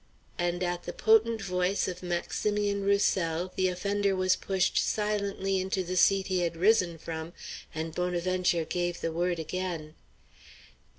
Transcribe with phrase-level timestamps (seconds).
[0.39, 5.95] And at the potent voice of Maximian Roussel the offender was pushed silently into the
[5.95, 7.33] seat he had risen from,
[7.75, 9.93] and Bonaventure gave the word again.